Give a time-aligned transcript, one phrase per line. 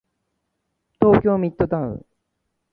[0.99, 2.05] 東京ミッドタウン